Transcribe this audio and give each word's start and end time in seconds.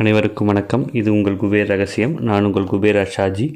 அனைவருக்கும் 0.00 0.48
வணக்கம். 0.50 0.84
இது 0.98 1.08
உங்கள் 1.12 1.36
குபேர் 1.40 1.66
ரகசியம். 1.70 2.12
நான் 2.28 2.44
உங்கள் 2.44 2.68
குபேர் 2.70 2.98
ஷாஜி 3.14 3.46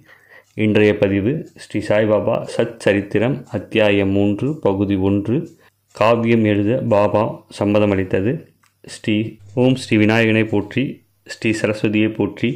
இன்றைய 0.64 0.90
பதிவு 1.02 1.32
ஸ்ரீ 1.62 1.78
சாய்பாபா 1.88 2.34
சத் 2.54 2.74
சரித்திரம் 2.84 3.36
அத்தியாயம் 3.56 4.12
மூன்று 4.16 4.48
பகுதி 4.66 4.96
ஒன்று. 5.08 5.36
காவியம் 5.92 6.44
எழுத 6.44 6.76
பாபா 6.94 7.22
சம்மதமளித்தது 7.58 8.32
ஸ்ரீ 8.94 9.14
ஓம் 9.62 9.76
ஸ்ரீ 9.82 9.96
விநாயகனை 10.02 10.44
போற்றி 10.50 10.84
ஸ்ரீ 11.34 11.52
சரஸ்வதியை 11.60 12.10
போற்றி 12.18 12.50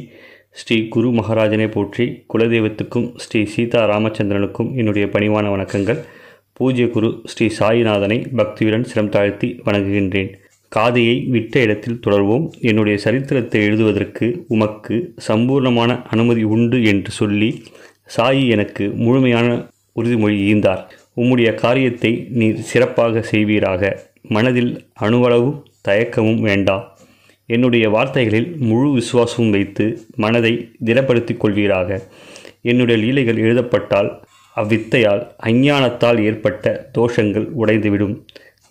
ஸ்ரீ 0.61 0.77
குரு 0.95 1.11
மகாராஜனை 1.19 1.67
போற்றி 1.77 2.05
குலதெய்வத்துக்கும் 2.33 3.07
ஸ்ரீ 3.25 3.41
சீதா 3.55 3.81
ராமச்சந்திரனுக்கும் 3.93 4.69
என்னுடைய 4.81 5.07
பணிவான 5.15 5.47
வணக்கங்கள். 5.55 6.01
பூஜ்ய 6.53 6.87
குரு 6.97 7.11
ஸ்ரீ 7.33 7.47
சாயிநாதனை 7.59 8.19
பக்தியுடன் 8.41 8.87
சிரம் 8.91 9.11
தாழ்த்தி 9.17 9.49
வணங்குகின்றேன். 9.65 10.31
காதையை 10.69 11.25
விட்ட 11.27 11.59
இடத்தில் 11.59 11.99
தொடர்வோம். 12.05 12.45
என்னுடைய 12.59 12.97
சரித்திரத்தை 12.97 13.61
எழுதுவதற்கு 13.61 14.45
உமக்கு 14.47 15.13
சம்பூர்ணமான 15.27 16.01
அனுமதி 16.09 16.43
உண்டு 16.43 16.83
என்று 16.83 17.11
சொல்லி 17.11 17.63
சாயி 18.17 18.47
எனக்கு 18.49 18.91
முழுமையான 18.95 19.47
உறுதிமொழி 19.95 20.37
ஈந்தார். 20.53 20.83
உம்முடைய 21.15 21.53
காரியத்தை 21.53 22.27
நீர் 22.29 22.59
சிறப்பாக 22.61 23.21
செய்வீராக. 23.21 23.99
மனதில் 24.21 24.71
அணுவளவும் 24.93 25.65
தயக்கமும் 25.87 26.41
வேண்டா. 26.41 26.97
என்னுடைய 27.45 27.89
வார்த்தைகளில் 27.89 28.55
முழு 28.59 28.89
விசுவாசமும் 28.91 29.49
வைத்து 29.49 29.85
மனதை 30.15 30.53
திடப்படுத்திக் 30.85 31.41
கொள்வீராக. 31.43 31.99
என்னுடைய 32.61 32.97
லீலைகள் 33.03 33.39
எழுதப்பட்டால் 33.43 34.09
அவ்வித்தையால் 34.55 35.21
அஞ்ஞானத்தால் 35.43 36.19
ஏற்பட்ட 36.23 36.89
தோஷங்கள் 36.97 37.47
உடைந்துவிடும். 37.61 38.15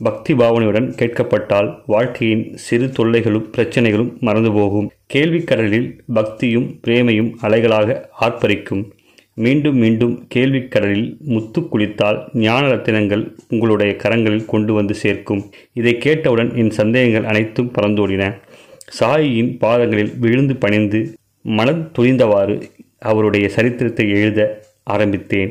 பக்தி 0.00 0.32
பாவனையுடன் 0.34 0.86
கேட்கப்பட்டால் 0.98 1.68
வாழ்க்கையின் 1.86 2.44
சிறு 2.56 2.86
தொல்லைகளும் 2.86 3.48
பிரச்சனைகளும் 3.56 4.12
மறந்து 4.18 4.52
போகும். 4.52 4.90
கேள்விக்கடலில் 5.14 5.88
பக்தியும் 6.14 6.68
பிரேமையும் 6.86 7.30
அலைகளாக 7.42 7.96
ஆர்ப்பரிக்கும். 8.20 8.84
மீண்டும் 9.34 9.76
மீண்டும் 9.76 10.14
கேள்விக்கடலில் 10.34 11.08
முத்து 11.32 11.60
குளித்தால் 11.60 12.18
ஞான 12.44 12.62
ரத்தினங்கள் 12.66 13.24
உங்களுடைய 13.48 13.92
கரங்களில் 14.02 14.46
கொண்டு 14.46 14.72
வந்து 14.72 14.94
சேர்க்கும். 14.94 15.42
இதை 15.72 15.98
கேட்டவுடன் 15.98 16.54
என் 16.54 16.70
சந்தேகங்கள் 16.70 17.24
அனைத்தும் 17.24 17.72
பறந்தோடின. 17.72 18.24
சாயியின் 19.00 19.52
பாதங்களில் 19.58 20.12
விழுந்து 20.18 20.56
பணிந்து 20.56 21.00
மனம் 21.42 21.90
துணிந்தவாறு 21.98 22.62
அவருடைய 22.98 23.48
சரித்திரத்தை 23.48 24.06
எழுத 24.10 24.40
ஆரம்பித்தேன். 24.84 25.50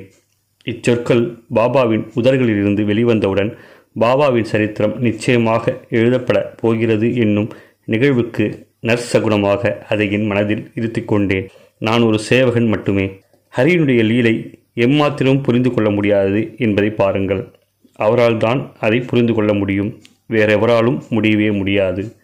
இச்சொற்கள் 0.63 1.23
பாபாவின் 1.55 2.05
உதர்களிலிருந்து 2.15 2.83
வெளிவந்தவுடன் 2.83 3.51
பாபாவின் 3.99 4.49
சரித்திரம் 4.51 4.99
நிச்சயமாக 4.99 5.77
எழுதப்பட 5.89 6.53
போகிறது 6.55 7.15
என்னும் 7.15 7.49
நிகழ்வுக்கு 7.85 8.67
நற்சகுணமாக 8.81 9.77
அதை 9.79 10.11
என் 10.11 10.25
மனதில் 10.25 10.71
இருத்தி 10.75 11.03
கொண்டேன். 11.03 11.49
நான் 11.79 12.01
ஒரு 12.01 12.19
சேவகன் 12.19 12.67
மட்டுமே. 12.67 13.19
ஹரியினுடைய 13.57 14.03
லீலை 14.03 14.59
எம்மாத்திரமும் 14.75 15.43
புரிந்து 15.43 15.73
கொள்ள 15.73 15.89
முடியாதது 15.89 16.55
என்பதை 16.57 16.89
பாருங்கள். 16.89 17.53
அவரால் 17.95 18.37
தான் 18.37 18.71
அதை 18.79 18.99
புரிந்து 18.99 19.33
கொள்ள 19.33 19.53
முடியும். 19.53 20.01
வேறெவராலும் 20.29 21.07
முடியவே 21.09 21.51
முடியாது. 21.51 22.15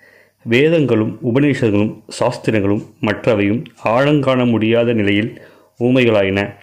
வேதங்களும் 0.44 1.19
உபநிஷதங்களும் 1.23 2.01
சாஸ்திரங்களும் 2.07 2.83
மற்றவையும் 2.99 3.63
ஆழங்காண 3.83 4.45
முடியாத 4.45 4.94
நிலையில் 4.94 5.41
ஊமைகளாயின. 5.79 6.53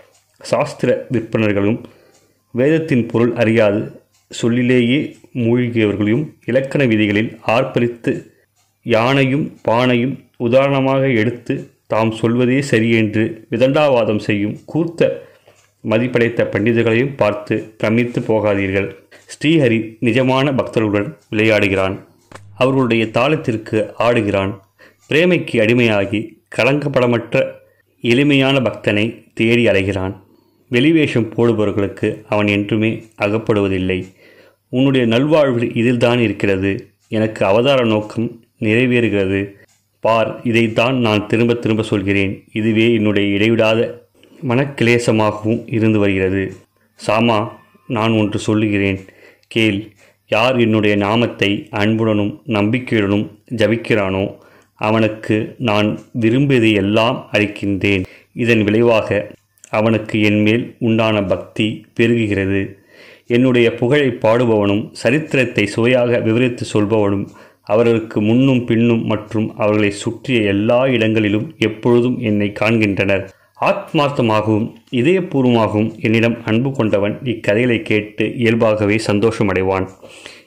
சாஸ்திர 0.40 1.06
விற்பனர்களும் 1.12 1.82
வேதத்தின் 2.50 3.06
பொருள் 3.06 3.32
அறியாது 3.32 3.99
சொல்லிலேயே 4.30 5.16
மூழ்கியவர்களையும் 5.34 6.24
இலக்கண 6.44 6.84
விதிகளில் 6.84 7.30
ஆர்ப்பரித்து 7.46 8.12
யானையும் 8.82 9.46
பானையும் 9.68 10.14
உதாரணமாக 10.36 11.08
எடுத்து 11.22 11.54
தாம் 11.86 12.12
சொல்வதே 12.12 12.58
சரியென்று 12.60 13.24
விதண்டாவாதம் 13.50 14.18
செய்யும் 14.18 14.56
கூர்த்த 14.64 15.08
மதிப்படைத்த 15.88 16.40
பண்டிதர்களையும் 16.52 17.16
பார்த்து 17.16 17.74
பிரமித்து 17.78 18.20
போகாதீர்கள். 18.20 18.88
ஸ்ரீஹரி 19.32 19.78
நிஜமான 20.00 20.52
பக்தர்களுடன் 20.52 21.08
விளையாடுகிறான். 21.30 21.96
அவர்களுடைய 22.56 23.04
தாளத்திற்கு 23.04 23.78
ஆடுகிறான். 23.98 24.52
பிரேமைக்கு 25.08 25.56
அடிமையாகி 25.64 26.20
கலங்கப்படமற்ற 26.56 27.44
எளிமையான 28.00 28.58
பக்தனை 28.60 29.24
தேடி 29.34 29.66
அலைகிறான். 29.66 30.14
வெளிவேஷம் 30.68 31.28
போடுபவர்களுக்கு 31.34 32.08
அவன் 32.28 32.46
என்றுமே 32.46 32.90
அகப்படுவதில்லை. 33.18 34.00
உன்னுடைய 34.70 35.06
நல்வாழ்வு 35.06 35.74
இதில்தான் 35.74 36.20
இருக்கிறது. 36.20 36.88
எனக்கு 37.08 37.44
அவதார 37.44 37.84
நோக்கம் 37.84 38.44
நிறைவேறுகிறது. 38.60 39.50
பார் 40.00 40.40
இதைத்தான் 40.44 40.98
நான் 40.98 41.26
திரும்ப 41.26 41.54
திரும்ப 41.54 41.82
சொல்கிறேன். 41.82 42.44
இதுவே 42.52 42.94
என்னுடைய 42.94 43.34
இடைவிடாத 43.34 44.08
மனக்கிளேசமாகவும் 44.48 45.62
இருந்து 45.66 45.98
வருகிறது. 45.98 46.52
சாமா 46.94 47.58
நான் 47.86 48.12
ஒன்று 48.12 48.38
சொல்லுகிறேன். 48.38 49.00
கேள் 49.46 49.92
யார் 50.28 50.60
என்னுடைய 50.60 50.96
நாமத்தை 50.96 51.68
அன்புடனும் 51.70 52.42
நம்பிக்கையுடனும் 52.46 53.30
ஜபிக்கிறானோ 53.56 54.36
அவனுக்கு 54.74 55.54
நான் 55.58 55.98
விரும்பியதை 56.12 56.72
எல்லாம் 56.72 57.28
அளிக்கின்றேன். 57.32 58.04
இதன் 58.32 58.64
விளைவாக 58.64 59.32
அவனுக்கு 59.68 60.22
என்மேல் 60.22 60.76
உண்டான 60.78 61.22
பக்தி 61.22 61.86
பெருகுகிறது. 62.00 62.78
என்னுடைய 63.34 63.66
புகழை 63.74 64.08
பாடுபவனும் 64.24 64.84
சரித்திரத்தை 65.02 65.64
சுவையாக 65.66 66.18
விவரித்து 66.18 66.64
சொல்பவனும் 66.72 67.26
அவர்களுக்கு 67.64 68.18
முன்னும் 68.20 68.62
பின்னும் 68.64 69.02
மற்றும் 69.04 69.46
அவர்களை 69.56 69.90
சுற்றிய 70.02 70.38
எல்லா 70.52 70.78
இடங்களிலும் 70.86 71.46
எப்பொழுதும் 71.58 72.16
என்னை 72.20 72.48
காண்கின்றனர். 72.60 73.24
ஆத்மார்த்தமாகவும் 73.60 74.66
இதயபூர்வமாகவும் 75.00 75.90
என்னிடம் 76.00 76.36
அன்பு 76.44 76.70
கொண்டவன் 76.72 77.14
இக்கதைகளை 77.24 77.78
கேட்டு 77.82 78.26
இயல்பாகவே 78.36 78.96
சந்தோஷமடைவான். 79.06 79.86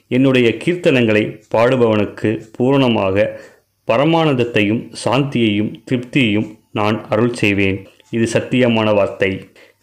என்னுடைய 0.08 0.48
கீர்த்தனங்களை 0.64 1.24
பாடுபவனுக்கு 1.54 2.30
பூரணமாக 2.56 3.26
பரமானந்தத்தையும் 3.88 4.82
சாந்தியையும் 5.04 5.72
திருப்தியையும் 5.88 6.48
நான் 6.78 6.98
அருள் 7.08 7.34
செய்வேன். 7.42 7.78
இது 8.10 8.26
சத்தியமான 8.32 8.88
வார்த்தை. 8.94 9.30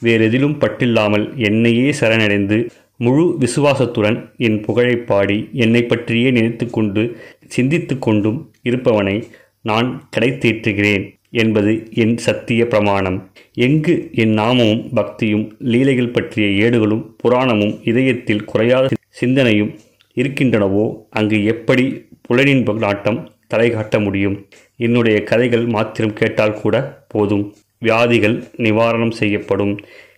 வேறெதிலும் 0.04 0.60
பட்டில்லாமல் 0.62 1.26
என்னையே 1.48 1.90
சரணடைந்து 2.00 2.58
முழு 3.04 3.24
விசுவாசத்துடன் 3.40 4.18
என் 4.38 4.58
புகழை 4.62 4.96
பாடி 4.96 5.38
என்னை 5.54 5.82
பற்றியே 5.84 6.32
நினைத்து 6.32 6.66
கொண்டு 6.70 7.04
சிந்தித்து 7.48 8.00
கொண்டும் 8.00 8.38
இருப்பவனை 8.64 9.16
நான் 9.62 9.90
கிடைத்தேற்றுகிறேன் 10.16 11.06
என்பது 11.42 11.74
என் 11.94 12.18
சத்திய 12.18 12.62
பிரமாணம். 12.68 13.18
எங்கு 13.54 13.96
என் 14.14 14.34
நாமமும் 14.38 14.84
பக்தியும் 14.94 15.46
லீலைகள் 15.72 16.16
பற்றிய 16.18 16.48
ஏடுகளும் 16.66 17.04
புராணமும் 17.24 17.74
இதயத்தில் 17.84 18.46
குறையாத 18.46 18.94
சிந்தனையும் 19.22 19.72
இருக்கின்றனவோ 20.16 20.86
அங்கு 21.10 21.40
எப்படி 21.46 21.86
புலனின் 22.28 22.64
நாட்டம் 22.78 23.20
தலை 23.48 23.70
காட்ட 23.72 24.00
முடியும்? 24.00 24.38
என்னுடைய 24.78 25.18
கதைகள் 25.24 25.66
மாத்திரம் 25.66 26.14
கேட்டால் 26.14 26.60
கூட 26.62 26.76
போதும். 27.08 27.46
வியாதிகள் 27.80 28.38
நிவாரணம் 28.58 29.18
செய்யப்படும். 29.22 29.74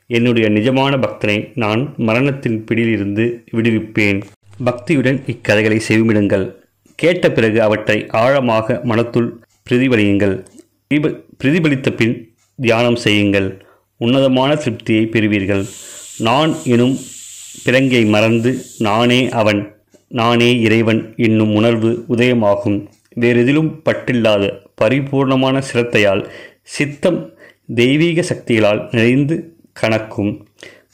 என்னுடைய 0.07 0.49
நிஜமான 0.49 0.97
பக்தனை 0.97 1.51
நான் 1.55 1.93
மரணத்தின் 1.97 2.63
பிடியிலிருந்து 2.63 3.43
விடுவிப்பேன். 3.51 4.21
பக்தியுடன் 4.65 5.23
இக்கதைகளை 5.27 5.81
செவிமிடுங்கள். 5.87 6.55
கேட்ட 6.95 7.31
பிறகு 7.31 7.61
அவற்றை 7.61 8.05
ஆழமாக 8.07 8.81
மனத்துள் 8.83 9.29
பிரதிபலியுங்கள். 9.69 10.45
பிரதிபலித்த 11.37 11.91
பின் 11.91 12.35
தியானம் 12.55 12.95
செய்யுங்கள். 12.95 13.65
உன்னதமான 13.97 14.53
திருப்தியை 14.53 15.05
பெறுவீர்கள். 15.05 15.65
நான் 16.17 16.55
எனும் 16.63 16.97
பிறங்கை 17.65 18.05
மறந்து 18.05 18.61
நானே 18.77 19.29
அவன் 19.29 19.75
நானே 20.07 20.59
இறைவன் 20.59 21.13
என்னும் 21.17 21.55
உணர்வு 21.55 22.05
உதயமாகும். 22.09 22.87
வேறெதிலும் 23.19 23.81
பட்டில்லாத 23.89 24.59
பரிபூர்ணமான 24.81 25.61
சிரத்தையால் 25.73 26.29
சித்தம் 26.61 27.33
தெய்வீக 27.75 28.21
சக்திகளால் 28.21 28.87
நிறைந்து 28.91 29.52
கணக்கும். 29.75 30.31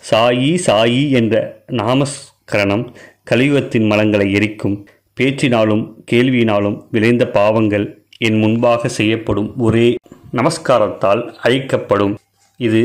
சாயி 0.10 0.52
சாயி 0.66 1.02
என்ற 1.12 1.36
நாமஸ்கரணம் 1.80 2.86
கலியுகத்தின் 3.32 3.88
மலங்களை 3.92 4.28
எரிக்கும். 4.32 4.78
பேச்சினாலும் 5.18 5.84
கேள்வியினாலும் 6.12 6.78
விளைந்த 6.92 7.24
பாவங்கள் 7.30 7.86
என் 8.18 8.38
முன்பாக 8.38 8.88
செய்யப்படும் 8.88 9.50
ஒரே 9.58 9.88
நமஸ்காரத்தால் 10.34 11.22
அழிக்கப்படும். 11.42 12.16
இது 12.60 12.82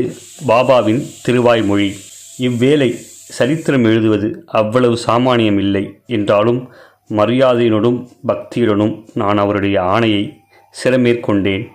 பாபாவின் 0.47 1.01
திருவாய்மொழி 1.25 1.89
இவ்வேளை 2.37 2.89
சரித்திரம் 3.37 3.83
எழுதுவது 3.83 4.27
அவ்வளவு 4.59 4.97
சாமானியம் 5.07 5.57
இல்லை 5.57 5.83
என்றாலும் 6.05 6.59
மரியாதையுடனும் 7.09 7.99
பக்தியுடனும் 8.27 8.93
நான் 9.13 9.37
அவருடைய 9.37 9.77
ஆணையை 9.93 10.23
சிறமேற்கொண்டேன். 10.83 11.65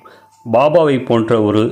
பாபாவை 0.52 0.96
போன்ற 1.04 1.42
ஒரு 1.42 1.64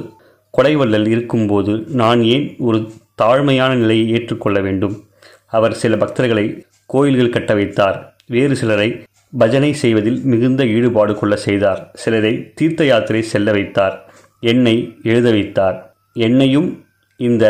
கொலைவள்ளல் 0.50 1.06
இருக்கும்போது 1.06 1.84
நான் 1.88 2.22
ஏன் 2.22 2.54
ஒரு 2.58 2.90
தாழ்மையான 3.22 3.74
நிலையை 3.74 4.10
ஏற்றுக்கொள்ள 4.10 4.60
வேண்டும்? 4.60 5.04
அவர் 5.46 5.74
சில 5.74 5.96
பக்தர்களை 5.96 6.64
கோயில்கள் 6.86 7.28
கட்ட 7.28 7.54
வைத்தார். 7.54 8.16
வேறு 8.26 8.56
சிலரை 8.56 9.02
பஜனை 9.38 9.72
செய்வதில் 9.72 10.20
மிகுந்த 10.24 10.66
ஈடுபாடு 10.66 11.14
கொள்ள 11.14 11.36
செய்தார். 11.36 11.90
சிலரை 11.94 12.52
தீர்த்த 12.52 12.84
யாத்திரை 12.84 13.22
செல்ல 13.22 13.50
வைத்தார். 13.50 14.14
என்னை 14.40 14.96
எழுத 15.02 15.30
வைத்தார். 15.30 15.96
என்னையும் 16.12 16.84
இந்த 17.16 17.44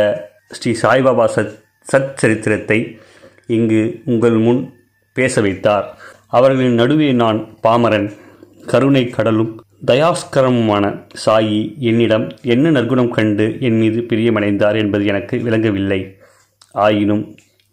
ஸ்ரீ 0.49 0.75
சாய்பாபா 0.83 1.29
சத் 1.37 1.61
சத் 1.93 2.15
சரித்திரத்தை 2.15 2.99
இங்கு 3.47 4.01
உங்கள் 4.05 4.37
முன் 4.37 4.73
பேச 5.15 5.41
வைத்தார். 5.41 5.99
அவர்களின் 6.29 6.75
நடுவே 6.75 7.13
நான் 7.13 7.49
பாமரன் 7.63 8.13
கருணை 8.67 9.09
கடலும் 9.09 9.65
தயாஸ்கரமுமான 9.83 10.85
சாயி 11.25 11.59
என்னிடம் 11.89 12.25
என்ன 12.43 12.71
நற்குணம் 12.71 13.11
கண்டு 13.11 13.45
என் 13.61 13.77
மீது 13.79 14.01
பிரியமடைந்தார் 14.09 14.77
என்பது 14.77 15.05
எனக்கு 15.07 15.37
விளங்கவில்லை. 15.43 15.99
ஆயினும் 16.85 17.23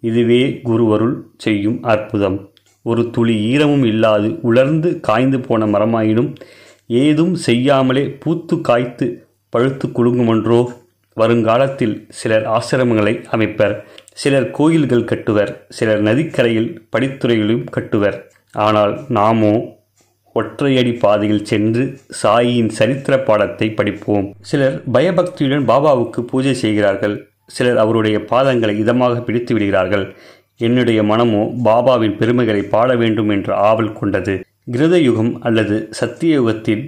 இதுவே 0.04 0.42
குருவருள் 0.63 1.16
செய்யும் 1.38 1.80
அற்புதம். 1.84 2.38
ஒரு 2.86 3.04
துளி 3.10 3.36
ஈரமும் 3.54 3.86
இல்லாது 3.86 4.30
உலர்ந்து 4.42 4.90
காய்ந்து 5.00 5.40
போன 5.40 5.66
மரமாயினும் 5.66 6.30
ஏதும் 6.88 7.34
செய்யாமலே 7.48 8.04
பூத்து 8.24 8.56
காய்த்து 8.62 9.07
பழுத்து 9.54 9.88
குலுங்குமன்றோ 9.88 10.62
வருங்காலத்தில் 11.18 11.96
சிலர் 12.10 12.46
ஆசிரமங்களை 12.57 13.16
அமைப்பர் 13.36 13.75
சிலர் 14.13 14.50
கோயில்கள் 14.52 15.10
கட்டுவர் 15.12 15.54
சிலர் 15.69 16.02
நதிக்கரையில் 16.02 16.69
படித்துறைகளையும் 16.94 17.69
கட்டுவர். 17.78 18.19
ஆனால் 18.54 18.94
நாமோ 19.10 19.54
ஒற்றையடி 20.40 21.00
பாதையில் 21.00 21.46
சென்று 21.46 21.84
சாயியின் 22.22 22.72
சரித்திர 22.78 23.20
பாடத்தை 23.20 23.68
படிப்போம். 23.70 24.36
சிலர் 24.42 24.82
பயபக்தியுடன் 24.92 25.68
பாபாவுக்கு 25.68 26.22
பூஜை 26.22 26.54
செய்கிறார்கள். 26.54 27.16
சிலர் 27.46 27.78
அவருடைய 27.78 28.18
பாதங்களை 28.32 28.76
இதமாக 28.84 29.22
பிடித்து 29.22 29.54
விடுகிறார்கள். 29.54 30.16
என்னுடைய 30.58 31.04
மனமோ 31.04 31.44
பாபாவின் 31.64 32.18
பெருமைகளை 32.18 32.62
பாட 32.64 32.96
வேண்டும் 32.96 33.30
என்ற 33.30 33.56
ஆவல் 33.56 33.94
கொண்டது. 33.94 34.36
கிருத 34.72 34.96
யுகம் 35.02 35.42
அல்லது 35.42 35.88
சத்திய 35.92 36.36
யுகத்தில் 36.36 36.84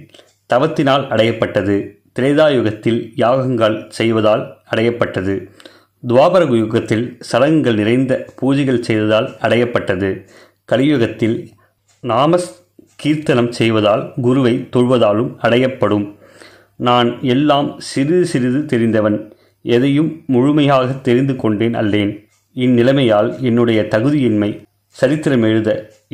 தவத்தினால் 0.54 1.06
அடையப்பட்டது. 1.14 1.76
திரேதா 2.20 2.46
யுகத்தில் 2.58 3.00
யாகங்கள் 3.16 3.76
செய்வதால் 3.90 4.44
அடையப்பட்டது. 4.72 5.34
துவாபர 6.04 6.44
யுகத்தில் 6.56 7.18
சடங்குகள் 7.20 7.76
நிறைந்த 7.76 8.14
பூஜைகள் 8.42 8.86
செய்ததால் 8.88 9.28
அடையப்பட்டது. 9.42 10.10
கலியுகத்தில் 10.72 11.38
நாமஸ் 12.04 12.50
கீர்த்தனம் 13.02 13.52
செய்வதால் 13.52 14.04
குருவை 14.22 14.54
தொழுவதாலும் 14.76 15.32
அடையப்படும். 15.42 16.06
நான் 16.88 17.10
எல்லாம் 17.34 17.70
சிறிது 17.90 18.26
சிறிது 18.26 18.66
தெரிந்தவன். 18.66 19.18
எதையும் 19.66 20.10
முழுமையாக 20.26 20.88
தெரிந்து 21.08 21.36
கொண்டேன் 21.36 21.74
அல்லேன். 21.74 22.12
இந்நிலைமையால் 22.56 23.30
என்னுடைய 23.42 23.80
தகுதியின்மை 23.92 24.50
சரித்திரம் 24.96 25.42
எழுத 25.42 25.70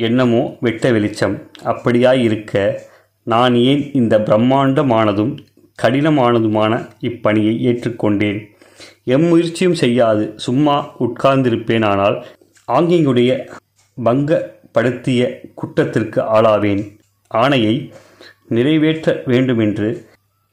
என்னமோ 0.06 0.42
வெட்ட 0.60 0.92
வெளிச்சம். 0.92 1.36
அப்படியாய் 1.64 2.22
இருக்க 2.22 2.82
நான் 3.26 3.54
ஏன் 3.54 3.82
இந்த 3.92 4.14
பிரம்மாண்டமானதும் 4.18 5.38
கடினமானதுமான 5.78 6.72
இப்பணியை 7.00 7.54
ஏற்றுக்கொண்டேன்? 7.68 8.40
எம்முயற்சியும் 9.06 9.78
செய்யாது. 9.82 10.24
சும்மா 10.36 10.76
உட்கார்ந்திருப்பேனானால் 11.04 12.16
ஆங்கியுடைய 12.68 13.30
படுத்திய 14.74 15.22
குற்றத்திற்கு 15.54 16.20
ஆளாவேன். 16.36 16.82
ஆணையை 17.30 17.74
நிறைவேற்ற 18.56 19.14
வேண்டுமென்று 19.26 19.88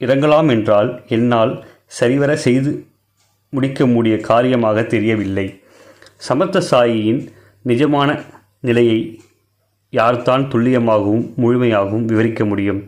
இறங்கலாம் 0.00 0.48
என்றால் 0.48 0.90
என்னால் 1.08 1.52
சரிவர 1.98 2.30
செய்து 2.46 2.70
முடிக்க 3.52 3.86
முடிய 3.86 4.14
காரியமாக 4.30 4.82
தெரியவில்லை. 4.94 5.46
சமர்த்த 6.28 6.62
சாயியின் 6.70 7.20
நிஜமான 7.64 8.08
நிலையை 8.60 8.98
யார்தான் 9.92 10.44
துல்லியமாகவும் 10.52 11.24
முழுமையாகவும் 11.42 12.06
விவரிக்க 12.10 12.42
முடியும்? 12.44 12.80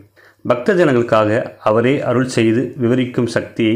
பக்த 0.45 0.73
ஜனங்களுக்காக 0.73 1.29
அவரே 1.69 1.93
அருள் 2.09 2.31
செய்து 2.37 2.61
விவரிக்கும் 2.77 3.29
சக்தியை 3.35 3.75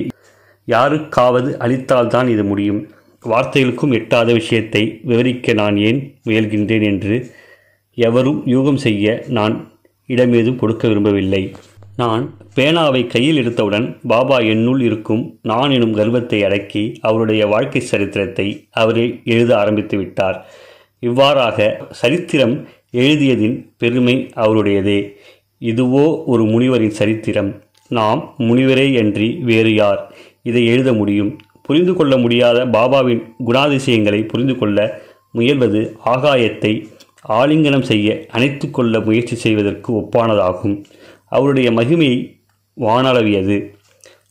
யாருக்காவது 0.67 1.51
அளித்தால்தான் 1.65 2.27
இது 2.27 2.44
முடியும். 2.44 2.81
வார்த்தைகளுக்கும் 3.23 3.94
எட்டாத 4.00 4.29
விஷயத்தை 4.33 4.83
விவரிக்க 5.03 5.53
நான் 5.53 5.77
ஏன் 5.88 6.00
முயல்கின்றேன் 6.27 6.85
என்று 6.91 7.15
எவரும் 8.07 8.40
யூகம் 8.54 8.80
செய்ய 8.86 9.06
நான் 9.38 9.56
இடமேதும் 10.10 10.60
கொடுக்க 10.62 10.84
விரும்பவில்லை. 10.88 11.44
நான் 12.01 12.24
பேனாவை 12.56 13.01
கையில் 13.07 13.40
எடுத்தவுடன் 13.42 13.88
பாபா 14.12 14.38
என்னுள் 14.54 14.81
இருக்கும் 14.88 15.24
நான் 15.51 15.72
எனும் 15.78 15.96
கர்வத்தை 16.00 16.40
அடக்கி 16.48 16.84
அவருடைய 17.07 17.42
வாழ்க்கை 17.54 17.81
சரித்திரத்தை 17.92 18.48
அவரே 18.81 19.06
எழுத 19.34 19.51
ஆரம்பித்து 19.62 19.96
விட்டார். 19.98 20.38
இவ்வாறாக 21.04 21.68
சரித்திரம் 22.01 22.56
எழுதியதின் 23.01 23.57
பெருமை 23.81 24.16
அவருடையதே. 24.44 25.00
இதுவோ 25.62 26.06
ஒரு 26.31 26.46
முனிவரின் 26.54 26.98
சரித்திரம். 27.00 27.51
நாம் 27.92 28.22
முனிவரே 28.48 28.88
அன்றி 29.01 29.30
வேறு 29.50 29.74
யார்? 29.74 30.01
இதை 30.50 30.63
எழுத 30.74 30.90
முடியும். 30.94 31.31
புரிந்து 31.68 31.94
கொள்ள 31.96 32.13
முடியாத 32.18 32.60
பாபாவின் 32.75 33.24
குணாதிசயங்களை 33.48 34.22
புரிந்து 34.31 34.56
கொள்ள 34.57 34.78
முயல்வது 35.38 35.81
ஆகாயத்தை 36.13 36.74
ஆலிங்கனம் 37.27 37.81
செய்ய 37.81 38.25
அணைத்து 38.30 38.69
கொள்ள 38.69 39.00
முயற்சி 39.00 39.36
செய்வதற்கு 39.36 39.94
ஒப்பானதாகும். 39.94 40.83
அவருடைய 41.25 41.71
மகிமை 41.71 42.39
வானளவியது. 42.80 43.57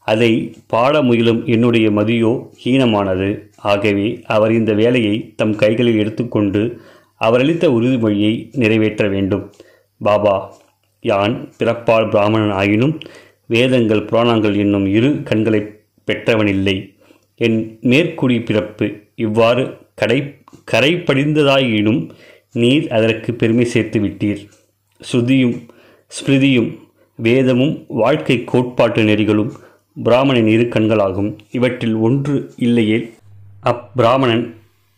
அதை 0.01 0.55
பாட 0.67 1.03
முயலும் 1.03 1.47
என்னுடைய 1.47 1.91
மதியோ 1.91 2.51
ஹீனமானது. 2.65 3.49
ஆகவே 3.57 4.21
அவர் 4.27 4.53
இந்த 4.53 4.73
வேலையை 4.73 5.35
தம் 5.37 5.57
கைகளில் 5.57 5.99
எடுத்துக்கொண்டு 5.99 6.81
அவரளித்த 7.21 7.67
உறுதிமொழியை 7.67 8.49
நிறைவேற்ற 8.53 9.09
வேண்டும். 9.09 9.53
பாபா 9.99 10.57
யான் 11.01 11.53
பிறப்பால் 11.59 12.11
பிராமணன் 12.11 12.51
ஆயினும் 12.51 13.01
வேதங்கள் 13.47 14.05
புராணங்கள் 14.05 14.57
என்னும் 14.57 14.87
இரு 14.87 15.23
கண்களை 15.23 15.61
பெற்றவனில்லை. 16.07 16.97
என் 17.37 17.79
மேற்குடி 17.83 18.45
பிறப்பு 18.45 18.93
இவ்வாறு 19.15 19.77
கடை 19.95 20.35
கரை 20.65 20.95
படிந்ததாயினும் 20.95 22.11
நீர் 22.53 22.91
அதற்கு 22.91 23.35
பெருமை 23.35 23.65
சேர்த்து 23.65 24.01
விட்டீர். 24.01 24.41
ஸ்ருதியும் 25.01 25.57
ஸ்மிருதியும் 26.11 26.71
வேதமும் 27.17 27.85
வாழ்க்கை 27.89 28.45
கோட்பாட்டு 28.45 29.03
நெறிகளும் 29.03 29.51
பிராமணன் 29.97 30.47
இரு 30.47 30.63
கண்களாகும். 30.63 31.31
இவற்றில் 31.51 31.95
ஒன்று 31.95 32.53
இல்லையேல் 32.57 33.07
அப்பிராமணன் 33.63 34.55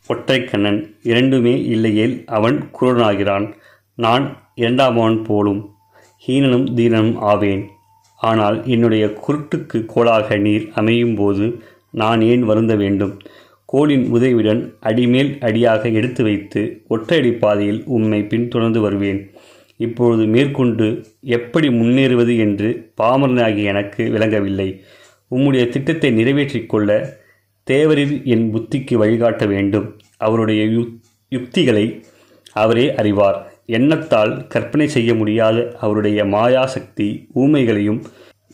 ஒற்றைக்கண்ணன் 0.08 0.81
இரண்டுமே 1.02 1.64
இல்லையேல் 1.64 2.25
அவன் 2.26 2.70
குருடனாகிறான். 2.81 3.47
நான் 3.94 4.25
இரண்டாமவன் 4.55 5.25
போலும் 5.25 5.61
ஹீனனும் 6.26 6.66
தீனனும் 6.76 7.19
ஆவேன். 7.19 7.62
ஆனால் 8.16 8.66
என்னுடைய 8.66 9.04
குருட்டுக்கு 9.26 9.78
கோலாக 9.95 10.38
நீர் 10.38 10.71
அமையும் 10.75 11.14
போது 11.14 11.62
நான் 11.90 12.21
ஏன் 12.21 12.42
வருந்த 12.42 12.75
வேண்டும்? 12.75 13.19
கோலின் 13.73 14.07
உதவியுடன் 14.09 14.75
அடிமேல் 14.81 15.39
அடியாக 15.41 15.89
எடுத்து 15.89 16.23
வைத்து 16.23 16.83
ஒற்றையடி 16.91 17.33
பாதையில் 17.39 17.83
உம்மை 17.87 18.23
பின்தொடர்ந்து 18.23 18.81
வருவேன். 18.81 19.31
இப்பொழுது 19.77 20.25
மேற்கொண்டு 20.27 21.05
எப்படி 21.21 21.69
முன்னேறுவது 21.69 22.39
என்று 22.39 22.93
பாமரனாகிய 23.03 23.65
எனக்கு 23.65 24.11
விளங்கவில்லை. 24.11 24.81
உம்முடைய 25.31 25.69
திட்டத்தை 25.69 26.11
நிறைவேற்றிக் 26.11 26.69
கொள்ள 26.69 27.19
தேவரில் 27.71 28.25
என் 28.25 28.47
புத்திக்கு 28.55 28.95
வழிகாட்ட 28.95 29.47
வேண்டும். 29.47 29.99
அவருடைய 30.17 30.62
யுக்திகளை 31.29 32.05
அவரே 32.53 32.95
அறிவார். 32.95 33.39
எண்ணத்தால் 33.67 34.47
கற்பனை 34.47 34.89
செய்ய 34.89 35.15
முடியாத 35.15 35.77
அவருடைய 35.81 36.25
மாயாசக்தி 36.25 37.09
ஊமைகளையும் 37.35 38.00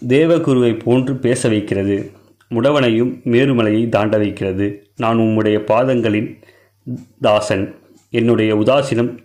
தேவகுருவை 0.09 0.73
போன்று 0.85 1.15
பேச 1.17 1.49
வைக்கிறது. 1.49 2.11
முடவனையும் 2.55 3.21
மேருமலையை 3.25 3.89
தாண்ட 3.89 4.19
வைக்கிறது 4.19 4.87
நான் 4.97 5.19
உம்முடைய 5.19 5.59
பாதங்களின் 5.59 6.37
தாசன். 7.21 7.75
என்னுடைய 8.11 8.57
உதாசீனம் 8.57 9.19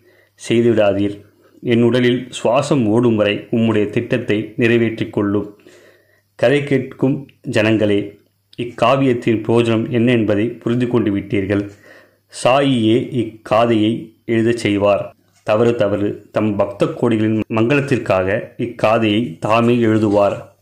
செய்துவிடாதீர் 0.49 1.21
என் 1.61 1.81
உடலில் 1.81 2.27
சுவாசம் 2.43 2.85
ஓடும் 2.85 3.15
வரை 3.15 3.47
உம்முடைய 3.51 3.89
திட்டத்தை 3.89 4.53
நிறைவேற்றிக் 4.55 5.13
கொள்ளும். 5.13 5.59
கதை 6.35 6.63
கேட்கும் 6.63 7.27
ஜனங்களே 7.41 8.19
இக்காவியத்தின் 8.57 9.43
பிரயோஜனம் 9.43 9.89
என்ன 9.89 10.11
என்பதை 10.11 10.47
புரிந்து 10.47 10.87
கொண்டு 10.87 11.15
விட்டீர்கள். 11.15 11.69
சாயியே 12.43 13.11
இக்காதையை 13.11 14.15
எழுதச் 14.25 14.57
செய்வார். 14.57 15.15
தவறு 15.43 15.75
தவறு 15.75 16.29
தம் 16.31 16.55
பக்த 16.55 16.85
கோடிகளின் 16.85 17.39
மங்களத்திற்காக 17.49 18.41
இக்காதையை 18.57 19.37
தாமே 19.39 19.75
எழுதுவார். 19.75 20.49